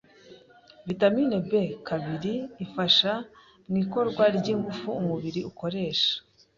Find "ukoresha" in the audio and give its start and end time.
5.49-6.13